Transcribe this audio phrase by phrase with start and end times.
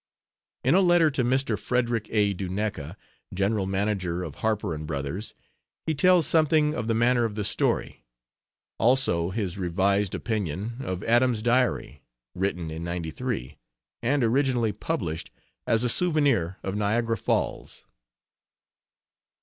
[0.63, 1.59] In a letter to Mr.
[1.59, 2.33] Frederick A.
[2.33, 2.97] Duneka,
[3.31, 5.35] general manager of Harper & Brothers,
[5.85, 8.03] he tells something of the manner of the story;
[8.79, 12.01] also his revised opinion of Adam's Diary,
[12.33, 13.59] written in '93,
[14.01, 15.29] and originally published
[15.67, 17.85] as a souvenir of Niagara Falls.